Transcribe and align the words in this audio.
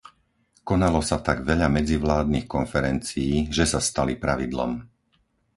Konalo 0.69 0.97
sa 1.09 1.17
tak 1.27 1.37
veľa 1.49 1.67
medzivládnych 1.77 2.47
konferencií, 2.55 3.31
že 3.57 3.63
sa 3.71 3.77
stali 3.89 4.13
pravidlom. 4.23 4.71